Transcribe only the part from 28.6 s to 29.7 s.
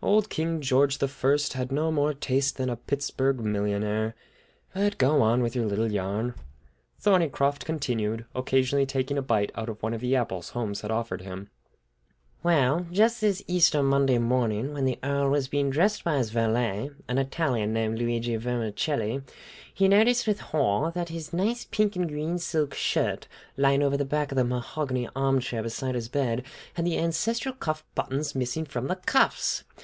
from the cuffs!